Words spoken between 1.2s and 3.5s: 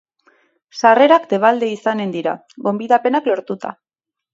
debalde izanen dira, gonbidapenak